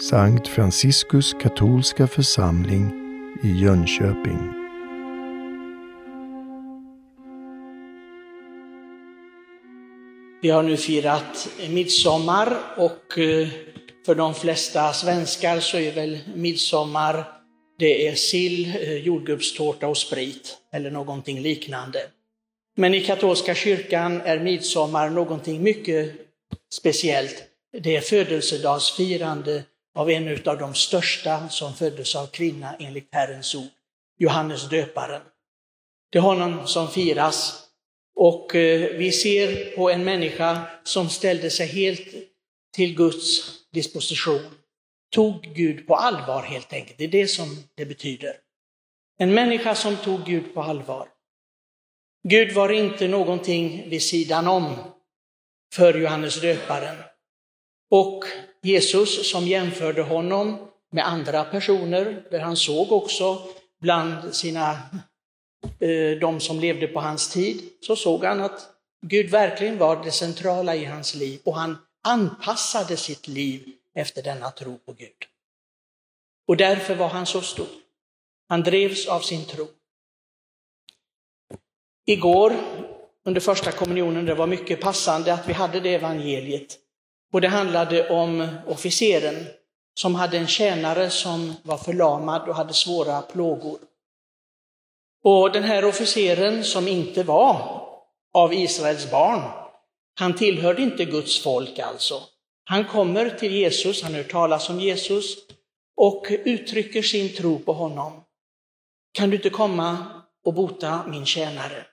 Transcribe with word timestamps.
Sankt 0.00 0.48
Franciskus 0.48 1.32
katolska 1.32 2.06
församling 2.06 2.92
i 3.42 3.62
Jönköping. 3.62 4.52
Vi 10.42 10.50
har 10.50 10.62
nu 10.62 10.76
firat 10.76 11.48
midsommar 11.70 12.56
och 12.76 13.18
eh, 13.18 13.48
för 14.06 14.14
de 14.14 14.34
flesta 14.34 14.92
svenskar 14.92 15.60
så 15.60 15.78
är 15.78 15.92
väl 15.92 16.18
midsommar, 16.34 17.24
det 17.78 18.08
är 18.08 18.14
sill, 18.14 18.76
eh, 18.80 18.96
jordgubbstårta 18.96 19.88
och 19.88 19.98
sprit 19.98 20.56
eller 20.72 20.90
någonting 20.90 21.40
liknande. 21.40 21.98
Men 22.76 22.94
i 22.94 23.00
katolska 23.00 23.54
kyrkan 23.54 24.20
är 24.20 24.40
midsommar 24.40 25.10
någonting 25.10 25.62
mycket 25.62 26.12
speciellt. 26.72 27.42
Det 27.82 27.96
är 27.96 28.00
födelsedagsfirande 28.00 29.62
av 29.94 30.10
en 30.10 30.48
av 30.48 30.58
de 30.58 30.74
största 30.74 31.48
som 31.48 31.74
föddes 31.74 32.16
av 32.16 32.26
kvinna 32.26 32.76
enligt 32.78 33.08
Herrens 33.12 33.54
ord, 33.54 33.70
Johannes 34.18 34.68
döparen. 34.68 35.22
Det 36.10 36.18
är 36.18 36.22
honom 36.22 36.66
som 36.66 36.88
firas 36.88 37.64
och 38.14 38.54
eh, 38.54 38.96
vi 38.96 39.12
ser 39.12 39.76
på 39.76 39.90
en 39.90 40.04
människa 40.04 40.62
som 40.84 41.08
ställde 41.08 41.50
sig 41.50 41.66
helt 41.66 42.14
till 42.74 42.96
Guds 42.96 43.52
disposition. 43.72 44.54
Tog 45.10 45.42
Gud 45.42 45.86
på 45.86 45.96
allvar 45.96 46.42
helt 46.42 46.72
enkelt, 46.72 46.98
det 46.98 47.04
är 47.04 47.08
det 47.08 47.28
som 47.28 47.64
det 47.74 47.86
betyder. 47.86 48.36
En 49.18 49.34
människa 49.34 49.74
som 49.74 49.96
tog 49.96 50.24
Gud 50.24 50.54
på 50.54 50.62
allvar. 50.62 51.08
Gud 52.28 52.52
var 52.52 52.72
inte 52.72 53.08
någonting 53.08 53.90
vid 53.90 54.02
sidan 54.02 54.48
om 54.48 54.76
för 55.72 55.98
Johannes 55.98 56.40
döparen. 56.40 56.96
Och 57.94 58.24
Jesus 58.62 59.30
som 59.30 59.46
jämförde 59.46 60.02
honom 60.02 60.68
med 60.90 61.06
andra 61.06 61.44
personer, 61.44 62.24
där 62.30 62.40
han 62.40 62.56
såg 62.56 62.92
också 62.92 63.42
bland 63.80 64.34
sina, 64.34 64.78
eh, 65.80 66.18
de 66.20 66.40
som 66.40 66.60
levde 66.60 66.86
på 66.86 67.00
hans 67.00 67.32
tid, 67.32 67.70
så 67.80 67.96
såg 67.96 68.24
han 68.24 68.40
att 68.40 68.68
Gud 69.06 69.30
verkligen 69.30 69.78
var 69.78 70.04
det 70.04 70.10
centrala 70.10 70.76
i 70.76 70.84
hans 70.84 71.14
liv 71.14 71.40
och 71.44 71.54
han 71.54 71.78
anpassade 72.02 72.96
sitt 72.96 73.28
liv 73.28 73.72
efter 73.94 74.22
denna 74.22 74.50
tro 74.50 74.78
på 74.78 74.92
Gud. 74.92 75.20
Och 76.48 76.56
därför 76.56 76.94
var 76.94 77.08
han 77.08 77.26
så 77.26 77.40
stor. 77.40 77.68
Han 78.48 78.62
drevs 78.62 79.08
av 79.08 79.20
sin 79.20 79.44
tro. 79.44 79.68
Igår 82.06 82.56
under 83.24 83.40
första 83.40 83.72
kommunionen, 83.72 84.24
det 84.24 84.34
var 84.34 84.46
mycket 84.46 84.80
passande 84.80 85.34
att 85.34 85.48
vi 85.48 85.52
hade 85.52 85.80
det 85.80 85.94
evangeliet. 85.94 86.80
Och 87.34 87.40
det 87.40 87.48
handlade 87.48 88.08
om 88.08 88.48
officeren 88.66 89.46
som 89.94 90.14
hade 90.14 90.38
en 90.38 90.46
tjänare 90.46 91.10
som 91.10 91.54
var 91.62 91.76
förlamad 91.76 92.48
och 92.48 92.54
hade 92.54 92.74
svåra 92.74 93.22
plågor. 93.22 93.78
Och 95.24 95.52
den 95.52 95.62
här 95.62 95.84
officeren 95.84 96.64
som 96.64 96.88
inte 96.88 97.22
var 97.22 97.82
av 98.34 98.54
Israels 98.54 99.10
barn, 99.10 99.42
han 100.18 100.36
tillhörde 100.36 100.82
inte 100.82 101.04
Guds 101.04 101.42
folk 101.42 101.78
alltså. 101.78 102.22
Han 102.64 102.84
kommer 102.84 103.30
till 103.30 103.54
Jesus, 103.54 104.02
han 104.02 104.14
hör 104.14 104.22
talas 104.22 104.70
om 104.70 104.80
Jesus 104.80 105.36
och 105.96 106.26
uttrycker 106.28 107.02
sin 107.02 107.34
tro 107.34 107.58
på 107.58 107.72
honom. 107.72 108.24
Kan 109.12 109.30
du 109.30 109.36
inte 109.36 109.50
komma 109.50 110.06
och 110.44 110.54
bota 110.54 111.06
min 111.06 111.26
tjänare? 111.26 111.86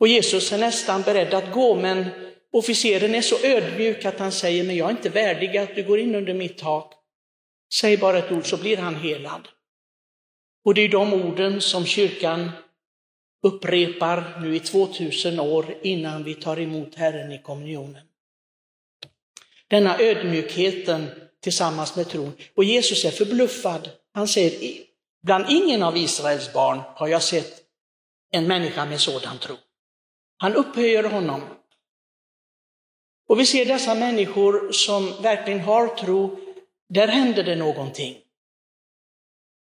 Och 0.00 0.08
Jesus 0.08 0.52
är 0.52 0.58
nästan 0.58 1.02
beredd 1.02 1.34
att 1.34 1.52
gå, 1.52 1.74
men 1.74 2.10
officeren 2.52 3.14
är 3.14 3.22
så 3.22 3.46
ödmjuk 3.46 4.04
att 4.04 4.18
han 4.18 4.32
säger, 4.32 4.64
men 4.64 4.76
jag 4.76 4.86
är 4.86 4.90
inte 4.90 5.08
värdig 5.08 5.56
att 5.56 5.74
du 5.74 5.84
går 5.84 5.98
in 5.98 6.14
under 6.14 6.34
mitt 6.34 6.58
tak. 6.58 6.92
Säg 7.74 7.96
bara 7.96 8.18
ett 8.18 8.32
ord 8.32 8.46
så 8.46 8.56
blir 8.56 8.76
han 8.76 8.94
helad. 8.94 9.48
Och 10.64 10.74
det 10.74 10.80
är 10.80 10.88
de 10.88 11.14
orden 11.14 11.60
som 11.60 11.86
kyrkan 11.86 12.50
upprepar 13.42 14.38
nu 14.40 14.56
i 14.56 14.60
2000 14.60 15.40
år 15.40 15.78
innan 15.82 16.24
vi 16.24 16.34
tar 16.34 16.60
emot 16.60 16.94
Herren 16.94 17.32
i 17.32 17.42
kommunionen. 17.42 18.02
Denna 19.68 19.98
ödmjukheten 19.98 21.06
tillsammans 21.42 21.96
med 21.96 22.08
tron. 22.08 22.32
Och 22.54 22.64
Jesus 22.64 23.04
är 23.04 23.10
förbluffad. 23.10 23.90
Han 24.12 24.28
säger, 24.28 24.82
bland 25.22 25.44
ingen 25.48 25.82
av 25.82 25.96
Israels 25.96 26.52
barn 26.52 26.80
har 26.94 27.08
jag 27.08 27.22
sett 27.22 27.62
en 28.30 28.46
människa 28.46 28.84
med 28.84 29.00
sådan 29.00 29.38
tro. 29.38 29.56
Han 30.36 30.54
upphöjer 30.54 31.04
honom. 31.04 31.42
Och 33.28 33.40
vi 33.40 33.46
ser 33.46 33.64
dessa 33.64 33.94
människor 33.94 34.72
som 34.72 35.22
verkligen 35.22 35.60
har 35.60 35.88
tro, 35.88 36.38
där 36.88 37.08
händer 37.08 37.44
det 37.44 37.56
någonting. 37.56 38.16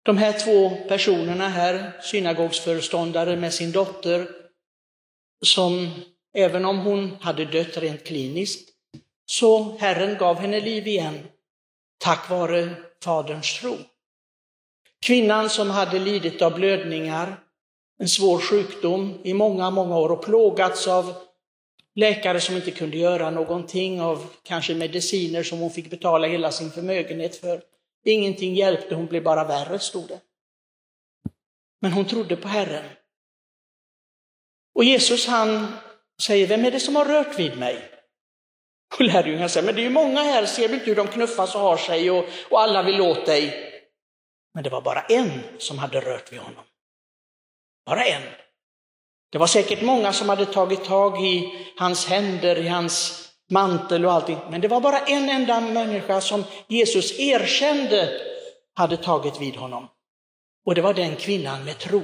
De 0.03 0.17
här 0.17 0.33
två 0.33 0.71
personerna 0.89 1.49
här, 1.49 2.01
synagogsföreståndare 2.03 3.37
med 3.37 3.55
sin 3.55 3.73
dotter, 3.73 4.29
som 5.45 5.91
även 6.35 6.65
om 6.65 6.79
hon 6.79 7.17
hade 7.21 7.45
dött 7.45 7.77
rent 7.77 8.05
kliniskt, 8.05 8.71
så 9.27 9.79
Herren 9.79 10.19
gav 10.19 10.37
henne 10.37 10.61
liv 10.61 10.87
igen 10.87 11.29
tack 11.99 12.31
vare 12.31 12.75
Faderns 13.05 13.61
tro. 13.61 13.77
Kvinnan 15.07 15.51
som 15.51 15.71
hade 15.71 15.99
lidit 15.99 16.43
av 16.43 16.55
blödningar, 16.55 17.41
en 17.99 18.09
svår 18.09 18.39
sjukdom 18.39 19.21
i 19.23 19.35
många, 19.35 19.71
många 19.71 19.99
år 19.99 20.13
och 20.13 20.25
plågats 20.25 20.89
av 20.89 21.15
läkare 21.95 22.41
som 22.41 22.57
inte 22.57 22.71
kunde 22.71 22.97
göra 22.97 23.31
någonting, 23.31 24.01
av 24.01 24.27
kanske 24.43 24.75
mediciner 24.75 25.43
som 25.43 25.59
hon 25.59 25.71
fick 25.71 25.91
betala 25.91 26.27
hela 26.27 26.51
sin 26.51 26.71
förmögenhet 26.71 27.37
för. 27.37 27.63
Ingenting 28.05 28.55
hjälpte, 28.55 28.95
hon 28.95 29.07
blev 29.07 29.23
bara 29.23 29.45
värre, 29.45 29.79
stod 29.79 30.09
det. 30.09 30.21
Men 31.81 31.93
hon 31.93 32.05
trodde 32.05 32.37
på 32.37 32.49
Herren. 32.49 32.85
Och 34.75 34.85
Jesus 34.85 35.27
han 35.27 35.77
säger, 36.23 36.47
vem 36.47 36.65
är 36.65 36.71
det 36.71 36.81
som 36.81 36.97
har 36.97 37.05
rört 37.05 37.39
vid 37.39 37.59
mig? 37.59 37.91
Och 38.99 39.05
lärjungarna 39.05 39.49
säger, 39.49 39.67
men 39.67 39.75
det 39.75 39.81
är 39.81 39.85
ju 39.85 39.91
många 39.91 40.23
här, 40.23 40.47
ser 40.47 40.69
du 40.69 40.75
inte 40.75 40.87
hur 40.87 40.97
de 40.97 41.09
knuffas 41.09 41.55
och 41.55 41.61
har 41.61 41.77
sig 41.77 42.11
och, 42.11 42.25
och 42.51 42.61
alla 42.61 42.83
vill 42.83 43.01
åt 43.01 43.27
dig. 43.27 43.71
Men 44.55 44.65
det 44.65 44.71
var 44.71 44.81
bara 44.81 45.01
en 45.01 45.41
som 45.59 45.79
hade 45.79 46.01
rört 46.01 46.33
vid 46.33 46.41
honom. 46.41 46.65
Bara 47.87 48.05
en. 48.05 48.23
Det 49.35 49.39
var 49.39 49.47
säkert 49.47 49.83
många 49.83 50.13
som 50.13 50.29
hade 50.29 50.47
tagit 50.47 50.85
tag 50.85 51.25
i 51.25 51.53
hans 51.77 52.07
händer, 52.07 52.59
i 52.59 52.69
hans 52.69 53.29
mantel 53.51 54.05
och 54.05 54.13
allting. 54.13 54.39
Men 54.51 54.61
det 54.61 54.69
var 54.69 54.81
bara 54.81 54.99
en 54.99 55.29
enda 55.29 55.61
människa 55.61 56.21
som 56.21 56.45
Jesus 56.69 57.19
erkände 57.19 58.21
hade 58.75 58.97
tagit 58.97 59.41
vid 59.41 59.57
honom. 59.57 59.89
Och 60.67 60.75
det 60.75 60.83
var 60.83 60.95
den 60.95 61.17
kvinnan 61.17 61.65
med 61.65 61.79
tro. 61.79 62.03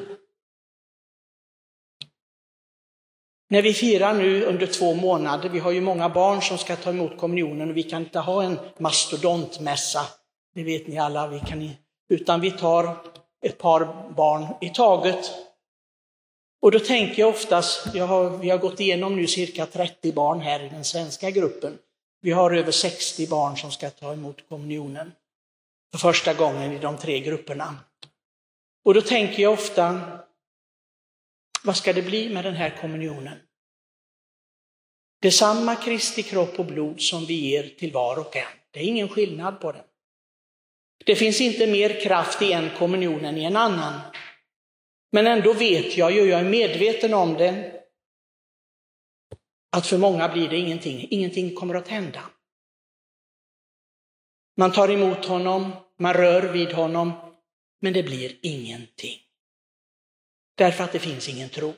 När 3.50 3.62
vi 3.62 3.72
firar 3.72 4.14
nu 4.14 4.44
under 4.44 4.66
två 4.66 4.94
månader, 4.94 5.48
vi 5.48 5.58
har 5.58 5.70
ju 5.70 5.80
många 5.80 6.08
barn 6.08 6.42
som 6.42 6.58
ska 6.58 6.76
ta 6.76 6.90
emot 6.90 7.18
kommunionen 7.18 7.70
och 7.70 7.76
vi 7.76 7.82
kan 7.82 8.02
inte 8.02 8.18
ha 8.18 8.42
en 8.42 8.58
mastodontmässa, 8.78 10.02
det 10.54 10.62
vet 10.62 10.86
ni 10.86 10.98
alla, 10.98 11.28
vi 11.28 11.40
kan, 11.40 11.70
utan 12.08 12.40
vi 12.40 12.50
tar 12.50 12.96
ett 13.42 13.58
par 13.58 14.12
barn 14.16 14.46
i 14.60 14.68
taget 14.68 15.49
och 16.60 16.70
då 16.70 16.80
tänker 16.80 17.22
jag 17.22 17.28
oftast, 17.28 17.94
jag 17.94 18.06
har, 18.06 18.38
vi 18.38 18.50
har 18.50 18.58
gått 18.58 18.80
igenom 18.80 19.16
nu 19.16 19.26
cirka 19.26 19.66
30 19.66 20.12
barn 20.12 20.40
här 20.40 20.64
i 20.64 20.68
den 20.68 20.84
svenska 20.84 21.30
gruppen. 21.30 21.78
Vi 22.20 22.30
har 22.30 22.50
över 22.50 22.72
60 22.72 23.28
barn 23.28 23.56
som 23.56 23.70
ska 23.70 23.90
ta 23.90 24.12
emot 24.12 24.48
kommunionen 24.48 25.12
för 25.92 25.98
första 25.98 26.34
gången 26.34 26.72
i 26.72 26.78
de 26.78 26.98
tre 26.98 27.20
grupperna. 27.20 27.76
Och 28.84 28.94
då 28.94 29.00
tänker 29.00 29.42
jag 29.42 29.52
ofta, 29.52 30.00
vad 31.64 31.76
ska 31.76 31.92
det 31.92 32.02
bli 32.02 32.28
med 32.28 32.44
den 32.44 32.54
här 32.54 32.76
kommunionen? 32.80 33.38
Det 35.20 35.28
är 35.28 35.32
samma 35.32 35.76
Kristi 35.76 36.22
kropp 36.22 36.58
och 36.58 36.66
blod 36.66 37.00
som 37.00 37.26
vi 37.26 37.34
ger 37.34 37.68
till 37.78 37.92
var 37.92 38.18
och 38.18 38.36
en. 38.36 38.46
Det 38.70 38.80
är 38.80 38.84
ingen 38.84 39.08
skillnad 39.08 39.60
på 39.60 39.72
det. 39.72 39.84
Det 41.04 41.16
finns 41.16 41.40
inte 41.40 41.66
mer 41.66 42.00
kraft 42.00 42.42
i 42.42 42.52
en 42.52 42.70
kommunion 42.78 43.24
än 43.24 43.36
i 43.36 43.44
en 43.44 43.56
annan. 43.56 44.00
Men 45.12 45.26
ändå 45.26 45.52
vet 45.52 45.96
jag 45.96 46.12
ju, 46.12 46.24
jag 46.24 46.40
är 46.40 46.44
medveten 46.44 47.14
om 47.14 47.34
det, 47.34 47.80
att 49.70 49.86
för 49.86 49.98
många 49.98 50.28
blir 50.28 50.48
det 50.48 50.56
ingenting. 50.56 51.06
Ingenting 51.10 51.54
kommer 51.54 51.74
att 51.74 51.88
hända. 51.88 52.30
Man 54.56 54.72
tar 54.72 54.90
emot 54.90 55.24
honom, 55.24 55.72
man 55.98 56.14
rör 56.14 56.52
vid 56.52 56.72
honom, 56.72 57.12
men 57.80 57.92
det 57.92 58.02
blir 58.02 58.36
ingenting. 58.42 59.18
Därför 60.54 60.84
att 60.84 60.92
det 60.92 60.98
finns 60.98 61.28
ingen 61.28 61.48
tro. 61.48 61.74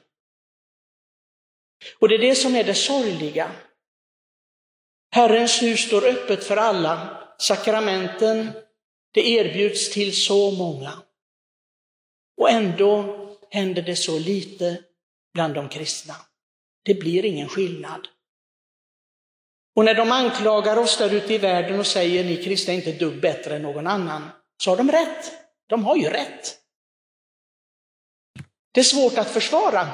Och 1.99 2.08
det 2.08 2.14
är 2.14 2.19
det 2.19 2.34
som 2.34 2.55
är 2.55 2.64
det 2.64 2.75
sorgliga. 2.75 3.52
Herrens 5.11 5.62
hus 5.62 5.81
står 5.81 6.08
öppet 6.08 6.44
för 6.44 6.56
alla. 6.56 7.19
Sakramenten, 7.38 8.50
det 9.11 9.29
erbjuds 9.29 9.93
till 9.93 10.17
så 10.17 10.50
många. 10.50 11.02
Och 12.37 12.50
ändå 12.50 13.21
händer 13.52 13.82
det 13.82 13.96
så 13.96 14.19
lite 14.19 14.81
bland 15.34 15.54
de 15.54 15.69
kristna. 15.69 16.14
Det 16.84 16.94
blir 16.94 17.25
ingen 17.25 17.49
skillnad. 17.49 18.08
Och 19.76 19.84
när 19.84 19.94
de 19.94 20.12
anklagar 20.12 20.76
oss 20.76 20.99
där 20.99 21.14
ute 21.14 21.34
i 21.34 21.38
världen 21.38 21.81
och 21.81 21.87
säger 21.87 22.25
ni 22.25 22.44
kristna 22.44 22.72
är 22.72 22.76
inte 22.76 22.90
ett 22.90 22.99
dugg 22.99 23.20
bättre 23.20 23.56
än 23.56 23.62
någon 23.62 23.87
annan, 23.87 24.31
så 24.62 24.70
har 24.70 24.76
de 24.76 24.90
rätt. 24.90 25.32
De 25.69 25.84
har 25.84 25.96
ju 25.96 26.08
rätt. 26.08 26.58
Det 28.75 28.81
är 28.81 28.84
svårt 28.84 29.19
att 29.19 29.31
försvara 29.31 29.88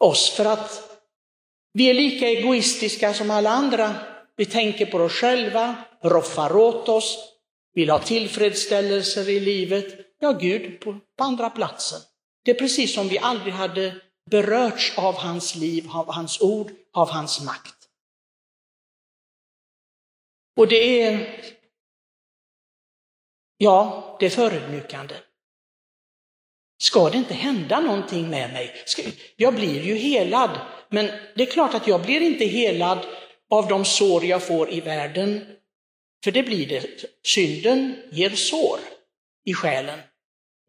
oss 0.00 0.30
för 0.30 0.44
att 0.44 0.92
vi 1.72 1.90
är 1.90 1.94
lika 1.94 2.28
egoistiska 2.28 3.14
som 3.14 3.30
alla 3.30 3.50
andra. 3.50 3.94
Vi 4.36 4.46
tänker 4.46 4.86
på 4.86 4.98
oss 4.98 5.12
själva, 5.12 5.84
roffar 6.02 6.56
åt 6.56 6.88
oss, 6.88 7.18
vill 7.74 7.90
ha 7.90 7.98
tillfredsställelser 7.98 9.28
i 9.28 9.40
livet. 9.40 10.16
Ja, 10.18 10.32
Gud 10.32 10.80
på, 10.80 10.98
på 11.18 11.24
andra 11.24 11.50
platsen. 11.50 12.00
Det 12.42 12.50
är 12.50 12.54
precis 12.54 12.94
som 12.94 13.08
vi 13.08 13.18
aldrig 13.18 13.54
hade 13.54 14.00
berörts 14.30 14.98
av 14.98 15.14
hans 15.14 15.54
liv, 15.54 15.90
av 15.90 16.12
hans 16.12 16.40
ord, 16.40 16.70
av 16.92 17.10
hans 17.10 17.44
makt. 17.44 17.88
Och 20.56 20.68
det 20.68 21.02
är, 21.02 21.40
ja, 23.56 24.16
det 24.20 24.26
är 24.26 24.30
förödmjukande. 24.30 25.14
Ska 26.82 27.10
det 27.10 27.18
inte 27.18 27.34
hända 27.34 27.80
någonting 27.80 28.30
med 28.30 28.52
mig? 28.52 28.84
Jag 29.36 29.54
blir 29.54 29.82
ju 29.82 29.94
helad, 29.94 30.60
men 30.88 31.06
det 31.36 31.42
är 31.42 31.52
klart 31.52 31.74
att 31.74 31.86
jag 31.86 32.02
blir 32.02 32.20
inte 32.20 32.44
helad 32.44 33.06
av 33.50 33.68
de 33.68 33.84
sår 33.84 34.24
jag 34.24 34.46
får 34.46 34.72
i 34.72 34.80
världen, 34.80 35.56
för 36.24 36.32
det 36.32 36.42
blir 36.42 36.68
det. 36.68 37.04
Synden 37.26 37.96
ger 38.10 38.30
sår 38.30 38.78
i 39.44 39.54
själen. 39.54 39.98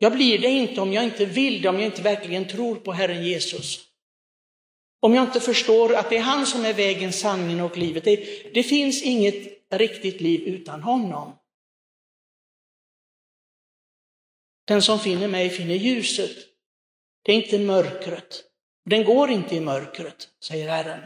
Jag 0.03 0.11
blir 0.11 0.39
det 0.39 0.47
inte 0.47 0.81
om 0.81 0.93
jag 0.93 1.03
inte 1.03 1.25
vill 1.25 1.61
det, 1.61 1.69
om 1.69 1.75
jag 1.75 1.85
inte 1.85 2.01
verkligen 2.01 2.47
tror 2.47 2.75
på 2.75 2.91
Herren 2.91 3.23
Jesus. 3.23 3.87
Om 4.99 5.13
jag 5.13 5.23
inte 5.23 5.39
förstår 5.39 5.95
att 5.95 6.09
det 6.09 6.17
är 6.17 6.21
han 6.21 6.45
som 6.45 6.65
är 6.65 6.73
vägen, 6.73 7.13
sanningen 7.13 7.61
och 7.61 7.77
livet. 7.77 8.03
Det, 8.03 8.15
det 8.53 8.63
finns 8.63 9.03
inget 9.03 9.71
riktigt 9.73 10.21
liv 10.21 10.41
utan 10.41 10.81
honom. 10.81 11.35
Den 14.67 14.81
som 14.81 14.99
finner 14.99 15.27
mig 15.27 15.49
finner 15.49 15.75
ljuset. 15.75 16.37
Det 17.21 17.31
är 17.31 17.35
inte 17.35 17.59
mörkret. 17.59 18.43
Den 18.85 19.03
går 19.03 19.31
inte 19.31 19.55
i 19.55 19.59
mörkret, 19.59 20.29
säger 20.43 20.69
Herren. 20.69 21.03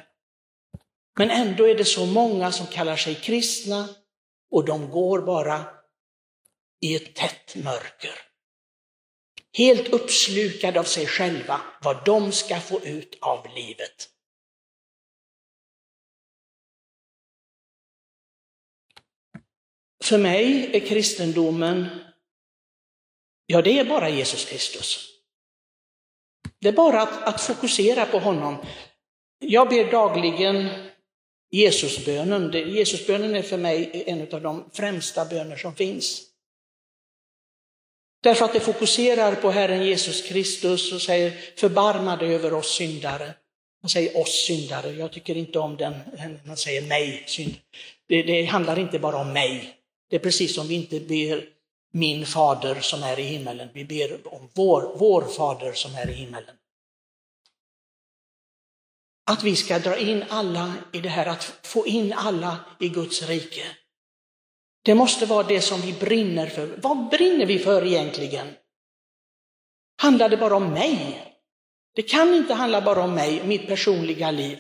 Men 1.18 1.30
ändå 1.30 1.68
är 1.68 1.76
det 1.76 1.86
så 1.86 2.06
många 2.06 2.52
som 2.52 2.68
kallar 2.68 2.96
sig 2.96 3.16
kristna 3.16 3.90
och 4.52 4.66
de 4.66 4.90
går 4.90 5.22
bara 5.22 5.66
i 6.82 6.96
ett 6.96 7.16
tätt 7.16 7.56
mörker. 7.56 8.27
Helt 9.57 9.88
uppslukade 9.88 10.80
av 10.80 10.83
sig 10.83 11.07
själva, 11.07 11.62
vad 11.81 12.06
de 12.06 12.31
ska 12.31 12.59
få 12.59 12.81
ut 12.81 13.18
av 13.21 13.48
livet. 13.56 14.09
För 20.04 20.18
mig 20.18 20.69
är 20.74 20.88
kristendomen, 20.88 21.88
ja 23.45 23.62
det 23.62 23.80
är 23.80 23.86
bara 23.86 24.09
Jesus 24.09 24.45
Kristus. 24.45 25.09
Det 26.59 26.68
är 26.68 26.74
bara 26.74 27.01
att, 27.01 27.24
att 27.24 27.42
fokusera 27.42 28.06
på 28.06 28.19
honom. 28.19 28.65
Jag 29.39 29.69
ber 29.69 29.92
dagligen 29.92 30.69
Jesusbönen. 31.51 32.51
Jesusbönen 32.75 33.36
är 33.36 33.42
för 33.42 33.57
mig 33.57 34.04
en 34.07 34.33
av 34.33 34.42
de 34.42 34.69
främsta 34.74 35.25
böner 35.25 35.57
som 35.57 35.75
finns. 35.75 36.27
Därför 38.22 38.46
att 38.46 38.54
det 38.54 38.60
fokuserar 38.60 39.36
på 39.36 39.52
Herren 39.52 39.86
Jesus 39.86 40.22
Kristus 40.22 40.94
och 40.94 41.02
säger 41.02 41.31
förbarma 41.56 42.16
dig 42.16 42.36
över 42.36 42.54
oss 42.54 42.75
syndare. 42.75 43.34
Man 43.81 43.90
säger 43.90 44.18
oss 44.18 44.46
syndare, 44.46 44.92
jag 44.92 45.12
tycker 45.12 45.38
inte 45.38 45.60
om 45.60 45.78
den, 45.78 45.94
eh, 45.94 46.31
man 46.46 46.58
säger 46.58 46.81
mig 46.81 47.24
synd. 47.28 47.56
Det, 48.08 48.24
det 48.24 48.46
handlar 48.46 48.80
inte 48.80 49.00
bara 49.00 49.18
om 49.18 49.34
mig. 49.34 49.74
Det 50.10 50.16
är 50.16 50.19
precis 50.19 50.56
som 50.56 50.68
vi 50.68 50.75
inte 50.75 51.00
ber 51.00 51.44
min 51.92 52.25
fader 52.25 52.75
som 52.81 53.04
är 53.04 53.19
i 53.19 53.24
himmelen, 53.24 53.69
vi 53.74 53.86
ber 53.86 54.34
om 54.34 54.50
vår, 54.54 54.96
vår 54.96 55.22
fader 55.22 55.74
som 55.74 55.96
är 55.96 56.10
i 56.10 56.14
himmelen. 56.14 56.56
Att 59.30 59.44
vi 59.44 59.56
ska 59.56 59.80
dra 59.80 59.98
in 59.98 60.25
alla 60.30 60.74
i 60.94 61.00
det 61.00 61.10
här, 61.10 61.25
att 61.25 61.44
få 61.64 61.88
in 61.88 62.14
alla 62.14 62.60
i 62.80 62.90
Guds 62.90 63.22
rike. 63.22 63.64
Det 64.88 64.95
måste 64.95 65.25
vara 65.25 65.44
det 65.44 65.62
som 65.62 65.81
vi 65.81 65.94
brinner 65.94 66.48
för. 66.48 66.68
Vad 66.81 67.10
brinner 67.10 67.45
vi 67.45 67.60
för 67.60 67.86
egentligen? 67.86 68.48
Handlar 70.01 70.30
det 70.30 70.38
bara 70.38 70.56
om 70.56 70.74
mig? 70.74 71.24
Det 71.95 72.01
kan 72.01 72.34
inte 72.34 72.54
handla 72.54 72.81
bara 72.81 73.04
om 73.04 73.13
mig, 73.13 73.42
mitt 73.45 73.68
personliga 73.68 74.31
liv. 74.31 74.60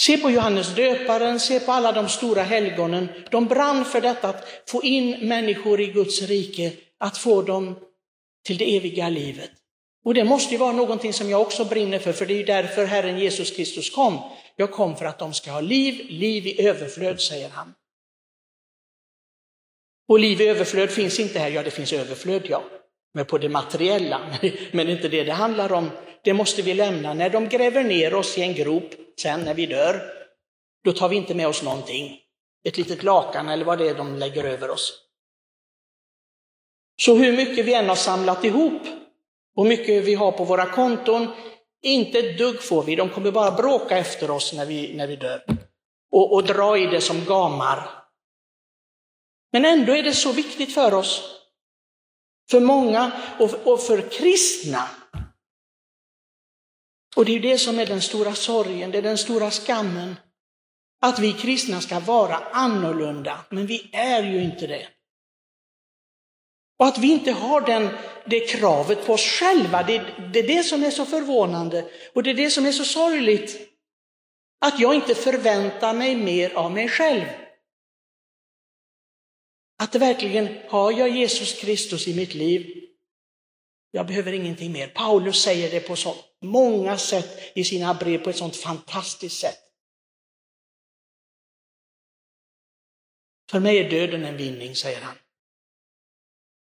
Se 0.00 0.18
på 0.18 0.30
Johannes 0.30 0.74
döparen, 0.74 1.40
se 1.40 1.60
på 1.60 1.72
alla 1.72 1.92
de 1.92 2.08
stora 2.08 2.42
helgonen. 2.42 3.08
De 3.30 3.46
brann 3.46 3.84
för 3.84 4.00
detta 4.00 4.28
att 4.28 4.48
få 4.66 4.82
in 4.82 5.28
människor 5.28 5.80
i 5.80 5.86
Guds 5.86 6.22
rike, 6.22 6.72
att 6.98 7.18
få 7.18 7.42
dem 7.42 7.74
till 8.46 8.58
det 8.58 8.76
eviga 8.76 9.08
livet. 9.08 9.50
Och 10.04 10.14
det 10.14 10.24
måste 10.24 10.52
ju 10.52 10.58
vara 10.58 10.72
någonting 10.72 11.12
som 11.12 11.30
jag 11.30 11.40
också 11.40 11.64
brinner 11.64 11.98
för, 11.98 12.12
för 12.12 12.26
det 12.26 12.34
är 12.34 12.38
ju 12.38 12.44
därför 12.44 12.84
Herren 12.84 13.18
Jesus 13.18 13.50
Kristus 13.50 13.90
kom. 13.90 14.18
Jag 14.56 14.72
kom 14.72 14.96
för 14.96 15.04
att 15.04 15.18
de 15.18 15.34
ska 15.34 15.50
ha 15.50 15.60
liv, 15.60 16.06
liv 16.08 16.46
i 16.46 16.66
överflöd, 16.66 17.20
säger 17.20 17.48
han. 17.48 17.74
Och 20.08 20.18
liv 20.18 20.40
i 20.40 20.48
överflöd 20.48 20.90
finns 20.90 21.20
inte 21.20 21.38
här, 21.38 21.50
ja 21.50 21.62
det 21.62 21.70
finns 21.70 21.92
överflöd 21.92 22.42
ja, 22.48 22.64
men 23.14 23.24
på 23.24 23.38
det 23.38 23.48
materiella. 23.48 24.20
Men 24.72 24.86
det 24.86 24.92
är 24.92 24.96
inte 24.96 25.08
det 25.08 25.24
det 25.24 25.32
handlar 25.32 25.72
om. 25.72 25.90
Det 26.24 26.32
måste 26.32 26.62
vi 26.62 26.74
lämna. 26.74 27.14
När 27.14 27.30
de 27.30 27.48
gräver 27.48 27.84
ner 27.84 28.14
oss 28.14 28.38
i 28.38 28.42
en 28.42 28.54
grop, 28.54 28.90
sen 29.20 29.40
när 29.40 29.54
vi 29.54 29.66
dör, 29.66 30.02
då 30.84 30.92
tar 30.92 31.08
vi 31.08 31.16
inte 31.16 31.34
med 31.34 31.48
oss 31.48 31.62
någonting. 31.62 32.18
Ett 32.64 32.76
litet 32.76 33.02
lakan 33.02 33.48
eller 33.48 33.64
vad 33.64 33.78
det 33.78 33.88
är 33.88 33.94
de 33.94 34.16
lägger 34.16 34.44
över 34.44 34.70
oss. 34.70 35.00
Så 37.02 37.14
hur 37.14 37.36
mycket 37.36 37.66
vi 37.66 37.74
än 37.74 37.88
har 37.88 37.96
samlat 37.96 38.44
ihop, 38.44 38.82
och 39.56 39.66
mycket 39.66 40.04
vi 40.04 40.14
har 40.14 40.32
på 40.32 40.44
våra 40.44 40.66
konton, 40.66 41.28
inte 41.82 42.18
ett 42.18 42.38
dugg 42.38 42.62
får 42.62 42.82
vi. 42.82 42.96
De 42.96 43.08
kommer 43.08 43.30
bara 43.30 43.50
bråka 43.50 43.98
efter 43.98 44.30
oss 44.30 44.52
när 44.52 44.66
vi, 44.66 44.94
när 44.94 45.06
vi 45.06 45.16
dör. 45.16 45.44
Och, 46.12 46.34
och 46.34 46.44
dra 46.44 46.78
i 46.78 46.86
det 46.86 47.00
som 47.00 47.24
gamar. 47.24 48.03
Men 49.54 49.64
ändå 49.64 49.96
är 49.96 50.02
det 50.02 50.14
så 50.14 50.32
viktigt 50.32 50.74
för 50.74 50.94
oss. 50.94 51.40
För 52.50 52.60
många 52.60 53.12
och, 53.64 53.82
för 53.82 54.10
kristna. 54.10 54.88
Och 57.16 57.24
det 57.24 57.32
är 57.32 57.34
ju 57.34 57.40
det 57.40 57.58
som 57.58 57.78
är 57.78 57.86
den 57.86 58.02
stora 58.02 58.34
sorgen, 58.34 58.90
det 58.90 58.98
är 58.98 59.02
den 59.02 59.18
stora 59.18 59.50
skammen. 59.50 60.16
Att 61.00 61.18
vi 61.18 61.32
kristna 61.32 61.80
ska 61.80 62.00
vara 62.00 62.36
annorlunda, 62.36 63.44
men 63.48 63.66
vi 63.66 63.90
är 63.92 64.22
ju 64.22 64.42
inte 64.42 64.66
det. 64.66 64.88
Och 66.78 66.86
att 66.86 66.98
vi 66.98 67.12
inte 67.12 67.32
har 67.32 67.60
den, 67.60 67.88
det 68.26 68.40
kravet 68.40 69.06
på 69.06 69.12
oss 69.12 69.26
själva, 69.26 69.82
det, 69.82 69.98
det 70.32 70.38
är 70.38 70.56
det 70.56 70.62
som 70.62 70.82
är 70.82 70.90
så 70.90 71.04
förvånande 71.04 71.90
och 72.14 72.22
det 72.22 72.30
är 72.30 72.34
det 72.34 72.50
som 72.50 72.66
är 72.66 72.72
så 72.72 72.84
sorgligt. 72.84 73.70
Att 74.60 74.80
jag 74.80 74.94
inte 74.94 75.14
förväntar 75.14 75.94
mig 75.94 76.16
mer 76.16 76.54
av 76.54 76.72
mig 76.72 76.88
själv. 76.88 77.43
Att 79.84 79.94
verkligen, 79.94 80.58
har 80.68 80.92
jag 80.92 81.08
Jesus 81.08 81.60
Kristus 81.60 82.08
i 82.08 82.14
mitt 82.14 82.34
liv, 82.34 82.84
jag 83.90 84.06
behöver 84.06 84.32
ingenting 84.32 84.72
mer. 84.72 84.88
Paulus 84.88 85.42
säger 85.42 85.70
det 85.70 85.80
på 85.80 85.96
så 85.96 86.16
många 86.42 86.98
sätt 86.98 87.52
i 87.54 87.64
sina 87.64 87.94
brev, 87.94 88.18
på 88.18 88.30
ett 88.30 88.36
sånt 88.36 88.56
fantastiskt 88.56 89.40
sätt. 89.40 89.58
För 93.50 93.60
mig 93.60 93.78
är 93.78 93.90
döden 93.90 94.24
en 94.24 94.36
vinning, 94.36 94.76
säger 94.76 95.00
han. 95.00 95.14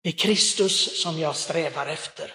Det 0.04 0.10
är 0.10 0.14
Kristus 0.14 1.02
som 1.02 1.20
jag 1.20 1.36
strävar 1.36 1.88
efter, 1.88 2.34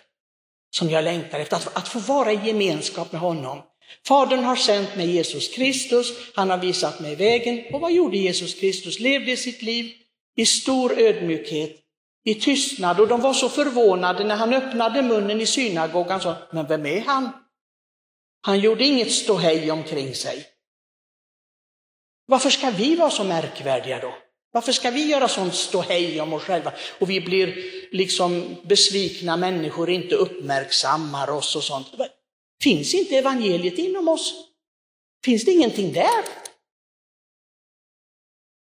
som 0.71 0.91
jag 0.91 1.05
längtar 1.05 1.41
efter, 1.41 1.57
att, 1.57 1.77
att 1.77 1.89
få 1.89 1.99
vara 1.99 2.33
i 2.33 2.47
gemenskap 2.47 3.12
med 3.12 3.21
honom. 3.21 3.62
Fadern 4.07 4.45
har 4.45 4.57
sänt 4.57 4.97
mig 4.97 5.11
Jesus 5.11 5.55
Kristus, 5.55 6.12
han 6.35 6.50
har 6.50 6.59
visat 6.59 7.00
mig 7.00 7.17
vägen. 7.17 7.75
Och 7.75 7.81
vad 7.81 7.93
gjorde 7.93 8.17
Jesus 8.17 8.55
Kristus? 8.55 8.99
Levde 8.99 9.37
sitt 9.37 9.62
liv 9.62 9.97
i 10.41 10.47
stor 10.47 10.99
ödmjukhet, 10.99 11.77
i 12.25 12.35
tystnad. 12.35 13.01
Och 13.01 13.09
de 13.09 13.21
var 13.21 13.35
så 13.35 13.49
förvånade 13.49 14.25
när 14.25 14.37
han 14.37 14.53
öppnade 14.53 15.03
munnen 15.03 15.41
i 15.41 15.47
synagogan. 15.47 16.21
Sa, 16.21 16.37
Men 16.53 16.67
vem 16.67 16.87
är 16.87 17.01
han? 17.01 17.31
Han 18.43 18.61
gjorde 18.61 18.85
inget 18.85 19.13
ståhej 19.13 19.71
omkring 19.71 20.15
sig. 20.15 20.47
Varför 22.27 22.51
ska 22.51 22.71
vi 22.71 22.97
vara 22.97 23.11
så 23.11 23.25
märkvärdiga 23.25 23.99
då? 23.99 24.15
Varför 24.53 24.73
ska 24.73 24.91
vi 24.91 25.07
göra 25.07 25.29
sånt 25.29 25.55
ståhej 25.55 26.21
om 26.21 26.33
oss 26.33 26.43
själva? 26.43 26.73
Och 26.99 27.11
vi 27.11 27.21
blir 27.21 27.65
liksom 27.93 28.57
besvikna 28.65 29.37
människor, 29.37 29.91
inte 29.91 30.15
uppmärksammar 30.15 31.31
oss 31.31 31.57
och 31.57 31.65
sånt. 31.65 31.87
Finns 32.63 32.95
inte 32.95 33.17
evangeliet 33.17 33.79
inom 33.79 34.09
oss? 34.09 34.35
Finns 35.25 35.45
det 35.45 35.51
ingenting 35.51 35.93
där? 35.93 36.25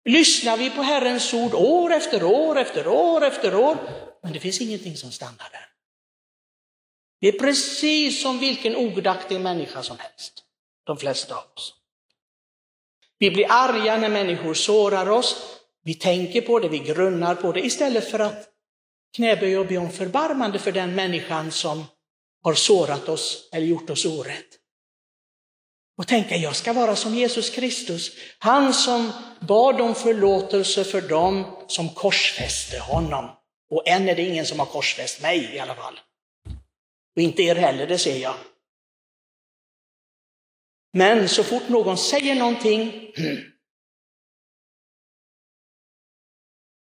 Lyssnar 0.05 0.57
vi 0.57 0.71
på 0.71 0.83
Herrens 0.83 1.35
ord 1.35 1.55
år 1.55 1.93
efter 1.93 2.25
år 2.25 2.59
efter 2.59 2.87
år 2.87 3.25
efter 3.25 3.55
år, 3.55 3.79
men 4.23 4.33
det 4.33 4.41
finns 4.41 4.61
ingenting 4.61 4.97
som 4.97 5.11
stannar 5.11 5.49
där. 5.53 5.69
Vi 7.21 7.29
är 7.29 7.39
precis 7.39 8.23
som 8.23 8.39
vilken 8.39 8.77
ogudaktig 8.77 9.41
människa 9.41 9.83
som 9.83 9.99
helst, 9.99 10.45
de 10.87 10.97
flesta 10.97 11.35
av 11.35 11.45
oss. 11.57 11.75
Vi 13.19 13.31
blir 13.31 13.47
arga 13.49 13.97
när 13.97 14.09
människor 14.09 14.55
sårar 14.55 15.11
oss. 15.11 15.59
Vi 15.85 15.95
tänker 15.95 16.41
på 16.41 16.59
det, 16.59 16.69
vi 16.69 16.79
grunnar 16.79 17.35
på 17.35 17.53
det 17.53 17.61
istället 17.61 18.11
för 18.11 18.19
att 18.19 18.49
knäböja 19.17 19.61
och 19.61 19.67
be 19.67 19.79
om 19.79 19.91
förbarmande 19.91 20.59
för 20.59 20.73
den 20.73 20.95
människan 20.95 21.51
som 21.53 21.85
har 22.43 22.55
sårat 22.55 23.09
oss 23.09 23.49
eller 23.53 23.67
gjort 23.67 23.91
oss 23.91 24.05
orätt. 24.05 24.59
Och 25.97 26.07
tänka, 26.09 26.37
jag 26.37 26.57
ska 26.57 26.73
vara 26.73 26.97
som 26.97 27.15
Jesus 27.15 27.51
Kristus, 27.51 28.17
han 28.39 28.75
som 28.75 29.13
bad 29.41 29.81
om 29.81 29.95
förlåtelse 29.95 30.85
för 30.85 31.01
dem 31.01 31.65
som 31.69 31.89
korsfäste 31.89 32.79
honom. 32.79 33.31
Och 33.71 33.89
än 33.89 34.09
är 34.09 34.17
det 34.17 34.23
ingen 34.23 34.47
som 34.47 34.59
har 34.59 34.67
korsfäst 34.67 35.23
mig 35.23 35.55
i 35.55 35.59
alla 35.59 35.75
fall. 35.75 36.01
Och 37.17 37.23
inte 37.23 37.43
er 37.43 37.55
heller, 37.55 37.87
det 37.87 37.99
ser 37.99 38.17
jag. 38.17 38.35
Men 40.93 41.29
så 41.29 41.45
fort 41.45 41.69
någon 41.69 41.99
säger 41.99 42.35
någonting, 42.35 43.13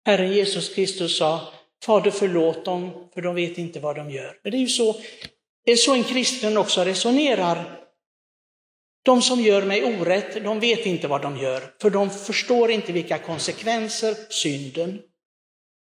Herren 0.06 0.34
Jesus 0.34 0.76
Kristus 0.76 1.18
sa, 1.18 1.54
Fader 1.84 2.12
förlåt 2.12 2.66
dem, 2.66 3.10
för 3.14 3.22
de 3.22 3.36
vet 3.36 3.58
inte 3.58 3.80
vad 3.80 3.96
de 3.96 4.12
gör. 4.12 4.40
Men 4.44 4.52
det 4.52 4.58
är 4.58 4.62
ju 4.62 4.68
så, 4.68 5.02
det 5.66 5.72
är 5.72 5.76
så 5.76 5.94
en 5.94 6.04
kristen 6.04 6.58
också 6.58 6.84
resonerar. 6.84 7.89
De 9.04 9.22
som 9.22 9.42
gör 9.42 9.66
mig 9.66 10.00
orätt, 10.00 10.44
de 10.44 10.60
vet 10.60 10.86
inte 10.86 11.08
vad 11.08 11.22
de 11.22 11.38
gör, 11.38 11.74
för 11.82 11.90
de 11.90 12.10
förstår 12.10 12.72
inte 12.72 12.94
vilka 12.94 13.18
konsekvenser 13.18 14.16
synden 14.30 15.02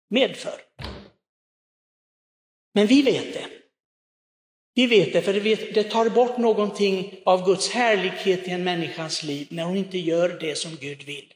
medför. 0.09 0.61
Men 2.73 2.87
vi 2.87 3.01
vet 3.01 3.33
det. 3.33 3.45
Vi 4.73 4.87
vet 4.87 5.13
det, 5.13 5.21
för 5.21 5.33
det 5.73 5.83
tar 5.83 6.09
bort 6.09 6.37
någonting 6.37 7.19
av 7.25 7.45
Guds 7.45 7.69
härlighet 7.69 8.47
i 8.47 8.51
en 8.51 8.63
människas 8.63 9.23
liv 9.23 9.47
när 9.51 9.63
hon 9.63 9.77
inte 9.77 9.97
gör 9.97 10.29
det 10.39 10.55
som 10.55 10.75
Gud 10.75 11.03
vill. 11.03 11.33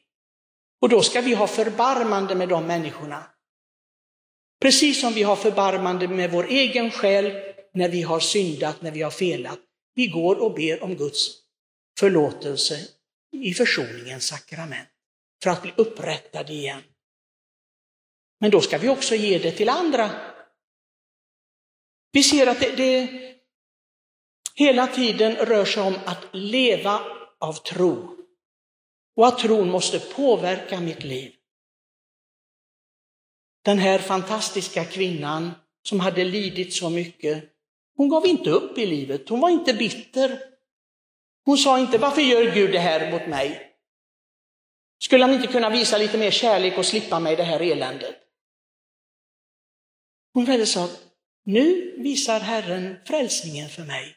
Och 0.82 0.90
då 0.90 1.02
ska 1.02 1.22
vi 1.22 1.34
ha 1.34 1.48
förbarmande 1.48 2.36
med 2.36 2.50
de 2.50 2.66
människorna. 2.66 3.24
Precis 4.62 5.02
som 5.02 5.14
vi 5.14 5.24
har 5.24 5.36
förbarmande 5.36 6.08
med 6.08 6.32
vår 6.32 6.48
egen 6.50 6.92
själ 6.92 7.54
när 7.74 7.90
vi 7.90 8.02
har 8.02 8.20
syndat, 8.20 8.82
när 8.82 8.92
vi 8.92 9.02
har 9.02 9.12
felat. 9.12 9.60
Vi 9.96 10.08
går 10.08 10.36
och 10.36 10.54
ber 10.54 10.84
om 10.84 10.96
Guds 10.96 11.43
förlåtelse 12.00 12.88
i 13.32 13.54
försoningens 13.54 14.28
sakrament 14.28 14.90
för 15.44 15.50
att 15.50 15.62
bli 15.62 15.74
upprättade 15.78 16.54
igen. 16.54 16.84
Men 18.40 18.52
då 18.52 18.62
ska 18.62 18.78
vi 18.78 18.90
också 18.90 19.16
ge 19.16 19.40
det 19.40 19.52
till 19.52 19.70
andra. 19.70 20.12
Vi 22.12 22.24
ser 22.24 22.48
att 22.48 22.60
det, 22.60 22.76
det 22.76 23.10
hela 24.56 24.88
tiden 24.88 25.36
rör 25.36 25.66
sig 25.66 25.84
om 25.84 25.96
att 26.06 26.26
leva 26.32 27.02
av 27.40 27.54
tro 27.54 28.18
och 29.16 29.28
att 29.28 29.40
tron 29.40 29.70
måste 29.70 30.00
påverka 30.00 30.80
mitt 30.80 31.04
liv. 31.04 31.36
Den 33.64 33.78
här 33.78 34.00
fantastiska 34.00 34.86
kvinnan 34.86 35.52
som 35.84 36.00
hade 36.00 36.24
lidit 36.24 36.74
så 36.74 36.90
mycket, 36.90 37.44
hon 37.96 38.10
gav 38.10 38.26
inte 38.28 38.50
upp 38.50 38.78
i 38.78 38.86
livet, 38.86 39.30
hon 39.30 39.40
var 39.40 39.50
inte 39.50 39.74
bitter. 39.74 40.53
Hon 41.46 41.58
sa 41.58 41.80
inte, 41.80 41.98
varför 41.98 42.22
gör 42.22 42.54
Gud 42.54 42.72
det 42.72 42.80
här 42.80 43.12
mot 43.12 43.28
mig? 43.28 43.70
Skulle 45.04 45.24
han 45.24 45.34
inte 45.34 45.48
kunna 45.48 45.70
visa 45.70 45.98
lite 45.98 46.18
mer 46.18 46.32
kärlek 46.32 46.78
och 46.78 46.86
slippa 46.86 47.20
mig 47.20 47.36
det 47.36 47.44
här 47.44 47.60
eländet? 47.60 48.16
Hon 50.34 50.46
väldigt 50.46 50.70
sa, 50.70 50.90
nu 51.46 51.96
visar 51.98 52.40
Herren 52.40 52.98
frälsningen 53.06 53.70
för 53.70 53.84
mig. 53.84 54.16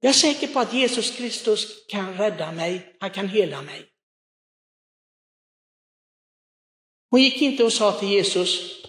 Jag 0.00 0.08
är 0.08 0.14
säker 0.14 0.46
på 0.46 0.60
att 0.60 0.74
Jesus 0.74 1.16
Kristus 1.16 1.86
kan 1.86 2.16
rädda 2.16 2.52
mig, 2.52 2.96
han 3.00 3.10
kan 3.10 3.28
hela 3.28 3.62
mig. 3.62 3.88
Hon 7.10 7.22
gick 7.22 7.42
inte 7.42 7.64
och 7.64 7.72
sa 7.72 7.92
till 7.92 8.08
Jesus, 8.08 8.82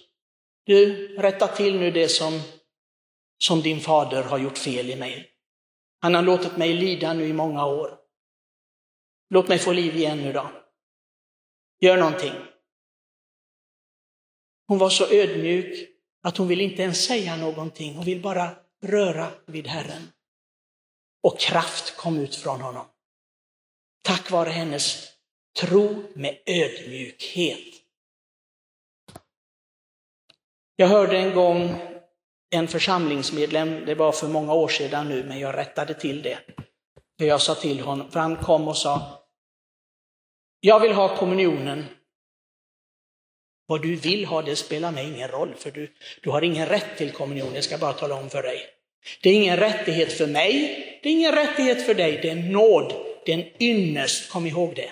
du 0.66 1.08
rätta 1.18 1.48
till 1.48 1.80
nu 1.80 1.92
det 1.92 2.10
som, 2.10 2.42
som 3.38 3.62
din 3.62 3.82
fader 3.82 4.24
har 4.24 4.38
gjort 4.38 4.58
fel 4.58 4.90
i 4.90 4.96
mig. 4.96 5.33
Han 6.04 6.14
har 6.14 6.22
låtit 6.22 6.58
mig 6.58 6.74
lida 6.74 7.14
nu 7.14 7.28
i 7.28 7.34
många 7.34 7.66
år. 7.66 7.98
Låt 9.30 9.48
mig 9.48 9.60
få 9.60 9.74
liv 9.74 9.96
igen 9.96 10.18
nu 10.18 10.34
då. 10.34 10.52
Gör 11.80 11.98
någonting. 11.98 12.34
Hon 14.68 14.78
var 14.78 14.90
så 14.90 15.08
ödmjuk 15.14 15.90
att 16.24 16.38
hon 16.38 16.48
vill 16.48 16.62
inte 16.62 16.82
ens 16.82 17.06
säga 17.06 17.38
någonting. 17.38 17.96
Hon 17.96 18.06
vill 18.06 18.22
bara 18.22 18.56
röra 18.82 19.32
vid 19.46 19.68
Herren. 19.68 20.12
Och 21.24 21.40
kraft 21.40 21.98
kom 21.98 22.18
ut 22.18 22.36
från 22.36 22.62
honom. 22.62 22.86
Tack 24.04 24.32
vare 24.32 24.50
hennes 24.50 25.10
tro 25.60 26.04
med 26.16 26.40
ödmjukhet. 26.46 27.74
Jag 30.76 30.88
hörde 30.88 31.18
en 31.18 31.36
gång 31.36 31.93
en 32.54 32.68
församlingsmedlem, 32.68 33.86
det 33.86 33.96
var 33.96 34.12
för 34.12 34.28
många 34.28 34.54
år 34.54 34.68
sedan 34.68 35.10
nu, 35.10 35.24
men 35.24 35.40
jag 35.40 35.58
rättade 35.58 35.94
till 35.94 36.22
det. 36.22 36.38
För 37.20 37.26
jag 37.26 37.42
sa 37.42 37.56
till 37.56 37.80
honom, 37.80 38.12
för 38.12 38.20
han 38.20 38.36
kom 38.36 38.68
och 38.68 38.78
sa, 38.78 39.24
jag 40.60 40.80
vill 40.80 40.92
ha 40.92 41.18
kommunionen. 41.18 41.86
Vad 43.68 43.82
du 43.82 43.96
vill 43.96 44.26
ha, 44.26 44.42
det 44.42 44.56
spelar 44.56 44.92
mig 44.92 45.14
ingen 45.14 45.28
roll, 45.28 45.54
för 45.58 45.72
du, 45.72 45.94
du 46.22 46.30
har 46.30 46.42
ingen 46.42 46.66
rätt 46.66 46.98
till 46.98 47.12
kommunion, 47.12 47.56
jag 47.56 47.64
ska 47.64 47.78
bara 47.78 47.94
tala 47.94 48.16
om 48.16 48.30
för 48.30 48.44
dig. 48.44 48.60
Det 49.22 49.30
är 49.30 49.34
ingen 49.34 49.58
rättighet 49.58 50.14
för 50.14 50.28
mig, 50.28 51.00
det 51.04 51.10
är 51.10 51.14
ingen 51.14 51.36
rättighet 51.36 51.86
för 51.86 51.94
dig, 51.94 52.20
det 52.22 52.30
är 52.30 52.36
nåd, 52.36 52.94
det 53.26 53.34
är 53.34 53.38
en 53.38 53.62
ynnest, 53.64 54.32
kom 54.32 54.48
ihåg 54.48 54.76
det. 54.76 54.92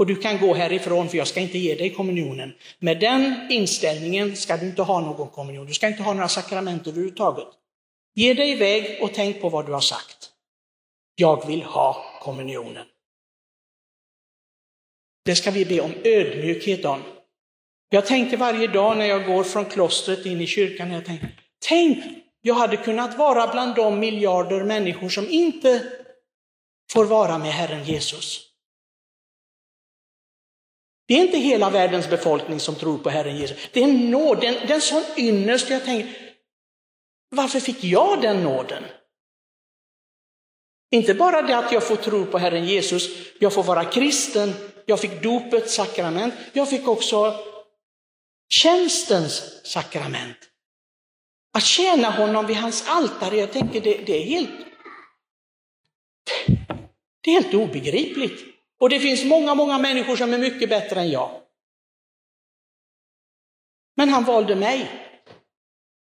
Och 0.00 0.06
du 0.06 0.16
kan 0.16 0.40
gå 0.40 0.54
härifrån 0.54 1.08
för 1.08 1.18
jag 1.18 1.26
ska 1.26 1.40
inte 1.40 1.58
ge 1.58 1.74
dig 1.74 1.90
kommunionen. 1.90 2.52
Med 2.78 3.00
den 3.00 3.46
inställningen 3.50 4.36
ska 4.36 4.56
du 4.56 4.66
inte 4.66 4.82
ha 4.82 5.00
någon 5.00 5.28
kommunion, 5.28 5.66
du 5.66 5.74
ska 5.74 5.88
inte 5.88 6.02
ha 6.02 6.12
några 6.12 6.28
sakrament 6.28 6.86
överhuvudtaget. 6.86 7.48
Ge 8.14 8.34
dig 8.34 8.50
iväg 8.50 9.02
och 9.02 9.14
tänk 9.14 9.40
på 9.40 9.48
vad 9.48 9.66
du 9.66 9.72
har 9.72 9.80
sagt. 9.80 10.30
Jag 11.14 11.46
vill 11.46 11.62
ha 11.62 12.04
kommunionen. 12.22 12.86
Det 15.24 15.34
ska 15.34 15.50
vi 15.50 15.64
be 15.64 15.80
om 15.80 15.94
ödmjukhet 16.04 16.84
om. 16.84 17.02
Jag 17.88 18.06
tänker 18.06 18.36
varje 18.36 18.66
dag 18.66 18.96
när 18.96 19.06
jag 19.06 19.26
går 19.26 19.44
från 19.44 19.64
klostret 19.64 20.26
in 20.26 20.40
i 20.40 20.46
kyrkan, 20.46 20.92
jag 20.92 21.04
tänker, 21.04 21.28
tänk, 21.68 22.04
jag 22.42 22.54
hade 22.54 22.76
kunnat 22.76 23.18
vara 23.18 23.52
bland 23.52 23.74
de 23.74 23.98
miljarder 23.98 24.64
människor 24.64 25.08
som 25.08 25.28
inte 25.28 25.82
får 26.92 27.04
vara 27.04 27.38
med 27.38 27.52
Herren 27.52 27.84
Jesus. 27.84 28.49
Det 31.10 31.14
är 31.14 31.20
inte 31.20 31.38
hela 31.38 31.70
världens 31.70 32.10
befolkning 32.10 32.60
som 32.60 32.74
tror 32.74 32.98
på 32.98 33.10
Herren 33.10 33.36
Jesus. 33.36 33.68
Det 33.72 33.80
är 33.80 33.84
en 33.84 34.10
nåd, 34.10 34.40
det 34.40 34.46
är 34.46 34.74
en, 34.74 34.80
sån 34.80 35.02
ynnest. 35.16 35.70
Jag 35.70 35.84
tänker, 35.84 36.34
varför 37.30 37.60
fick 37.60 37.84
jag 37.84 38.22
den 38.22 38.42
nåden? 38.42 38.84
Inte 40.90 41.14
bara 41.14 41.42
det 41.42 41.58
att 41.58 41.72
jag 41.72 41.86
får 41.86 41.96
tro 41.96 42.26
på 42.26 42.38
Herren 42.38 42.64
Jesus, 42.64 43.08
jag 43.38 43.52
får 43.52 43.62
vara 43.62 43.84
kristen, 43.84 44.52
jag 44.86 45.00
fick 45.00 45.22
dopets 45.22 45.74
sakrament, 45.74 46.34
jag 46.52 46.70
fick 46.70 46.88
också 46.88 47.40
tjänstens 48.48 49.60
sakrament. 49.64 50.38
Att 51.54 51.64
tjäna 51.64 52.10
honom 52.10 52.46
vid 52.46 52.56
hans 52.56 52.88
altare, 52.88 53.36
jag 53.36 53.52
tänker 53.52 53.80
det, 53.80 53.96
det 54.06 54.22
är 54.22 54.24
helt 54.24 54.50
det 57.22 57.30
är 57.30 57.42
helt 57.42 57.54
obegripligt. 57.54 58.49
Och 58.80 58.88
det 58.88 59.00
finns 59.00 59.24
många, 59.24 59.54
många 59.54 59.78
människor 59.78 60.16
som 60.16 60.34
är 60.34 60.38
mycket 60.38 60.68
bättre 60.68 61.00
än 61.00 61.10
jag. 61.10 61.42
Men 63.96 64.08
han 64.08 64.24
valde 64.24 64.56
mig. 64.56 64.90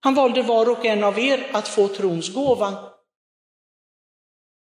Han 0.00 0.14
valde 0.14 0.42
var 0.42 0.70
och 0.70 0.84
en 0.84 1.04
av 1.04 1.18
er 1.18 1.50
att 1.52 1.68
få 1.68 1.88
trons 1.88 2.34
gåva. 2.34 2.92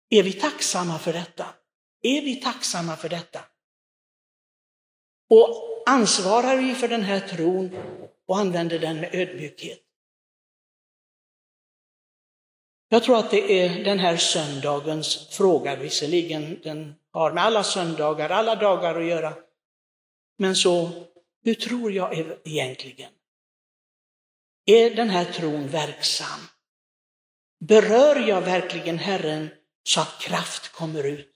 Är 0.09 0.23
vi 0.23 0.33
tacksamma 0.33 0.99
för 0.99 1.13
detta? 1.13 1.45
Är 2.01 2.21
vi 2.21 2.35
tacksamma 2.35 2.95
för 2.95 3.09
detta? 3.09 3.39
Och 5.29 5.83
ansvarar 5.85 6.57
vi 6.57 6.75
för 6.75 6.87
den 6.87 7.01
här 7.03 7.19
tron 7.19 7.75
och 8.27 8.37
använder 8.37 8.79
den 8.79 8.99
med 8.99 9.15
ödmjukhet? 9.15 9.81
Jag 12.89 13.03
tror 13.03 13.17
att 13.17 13.31
det 13.31 13.61
är 13.61 13.83
den 13.83 13.99
här 13.99 14.17
söndagens 14.17 15.29
fråga, 15.29 15.75
visserligen 15.75 16.59
den 16.63 16.95
har 17.11 17.31
med 17.31 17.43
alla 17.43 17.63
söndagar, 17.63 18.29
alla 18.29 18.55
dagar 18.55 18.95
att 18.99 19.05
göra. 19.05 19.33
Men 20.37 20.55
så, 20.55 20.91
hur 21.43 21.53
tror 21.53 21.91
jag 21.91 22.37
egentligen? 22.43 23.11
Är 24.65 24.95
den 24.95 25.09
här 25.09 25.25
tron 25.25 25.67
verksam? 25.67 26.39
Berör 27.59 28.15
jag 28.15 28.41
verkligen 28.41 28.97
Herren 28.97 29.49
så 29.83 30.01
att 30.01 30.19
kraft 30.19 30.71
kommer 30.71 31.03
ut 31.03 31.29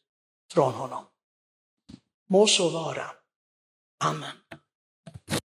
från 0.54 0.74
honom? 0.74 1.06
Må 2.28 2.48
så 2.48 2.70
vara. 2.70 3.06
Amen. 4.04 4.36